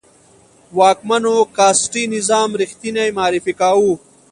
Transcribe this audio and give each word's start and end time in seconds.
واکمنو 0.77 1.35
کاسټي 1.57 2.03
نظام 2.15 2.49
ریښتنی 2.61 3.07
معرفي 3.17 3.53
کاوه. 3.59 3.93